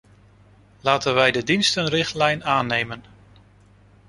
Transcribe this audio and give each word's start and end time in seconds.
Laten 0.81 1.15
we 1.15 1.31
de 1.31 1.43
dienstenrichtlijn 1.43 2.43
aannemen! 2.45 3.03